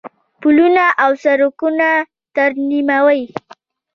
پلونه 0.41 0.85
او 1.03 1.11
سړکونه 1.23 1.89
ترمیموي. 2.35 3.23